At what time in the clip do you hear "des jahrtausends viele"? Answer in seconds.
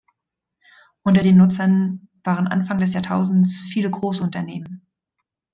2.79-3.91